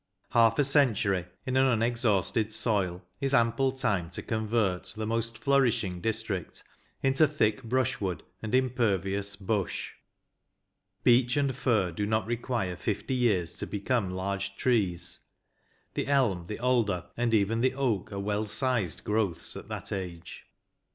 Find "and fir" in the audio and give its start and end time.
11.37-11.91